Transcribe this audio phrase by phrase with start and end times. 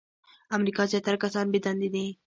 [0.03, 0.03] د
[0.57, 2.05] امریکا زیاتره کسان بې دندې دي.